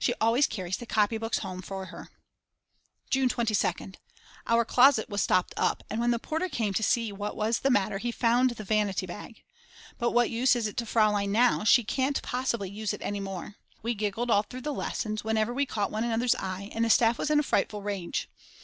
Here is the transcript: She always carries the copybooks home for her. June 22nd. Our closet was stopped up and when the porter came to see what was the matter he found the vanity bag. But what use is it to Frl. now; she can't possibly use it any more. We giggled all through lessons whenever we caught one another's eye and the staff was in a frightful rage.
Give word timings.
She 0.00 0.12
always 0.20 0.48
carries 0.48 0.76
the 0.78 0.86
copybooks 0.86 1.38
home 1.38 1.62
for 1.62 1.84
her. 1.84 2.10
June 3.10 3.28
22nd. 3.28 3.94
Our 4.48 4.64
closet 4.64 5.08
was 5.08 5.22
stopped 5.22 5.54
up 5.56 5.84
and 5.88 6.00
when 6.00 6.10
the 6.10 6.18
porter 6.18 6.48
came 6.48 6.74
to 6.74 6.82
see 6.82 7.12
what 7.12 7.36
was 7.36 7.60
the 7.60 7.70
matter 7.70 7.98
he 7.98 8.10
found 8.10 8.50
the 8.50 8.64
vanity 8.64 9.06
bag. 9.06 9.44
But 9.96 10.10
what 10.10 10.30
use 10.30 10.56
is 10.56 10.66
it 10.66 10.76
to 10.78 10.84
Frl. 10.84 11.28
now; 11.28 11.62
she 11.62 11.84
can't 11.84 12.20
possibly 12.22 12.68
use 12.68 12.92
it 12.92 13.02
any 13.02 13.20
more. 13.20 13.54
We 13.80 13.94
giggled 13.94 14.32
all 14.32 14.42
through 14.42 14.62
lessons 14.62 15.22
whenever 15.22 15.54
we 15.54 15.64
caught 15.64 15.92
one 15.92 16.02
another's 16.02 16.34
eye 16.34 16.70
and 16.74 16.84
the 16.84 16.90
staff 16.90 17.16
was 17.16 17.30
in 17.30 17.38
a 17.38 17.44
frightful 17.44 17.80
rage. 17.80 18.28